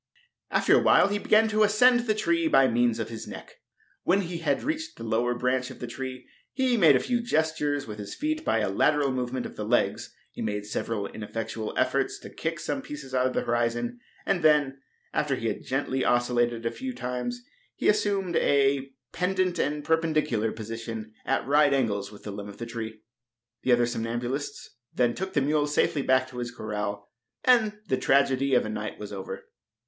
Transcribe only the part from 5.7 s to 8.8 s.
the tree he made a few gestures with his feet by a